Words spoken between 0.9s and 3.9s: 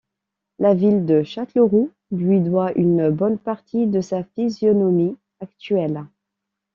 de Châtellerault lui doit une bonne partie